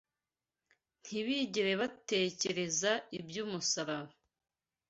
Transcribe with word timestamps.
ntibigere 1.01 1.71
batekereza 1.81 2.91
iby’umusaraba. 3.17 4.13